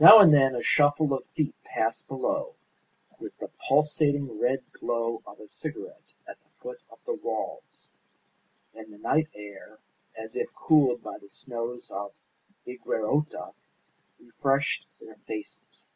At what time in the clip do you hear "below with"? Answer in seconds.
2.08-3.38